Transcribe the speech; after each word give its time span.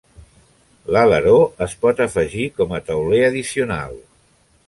L'aleró 0.95 1.35
es 1.65 1.75
pot 1.83 2.01
afegir 2.07 2.47
com 2.61 2.75
a 2.77 2.81
tauler 2.89 3.23
addicional. 3.29 3.97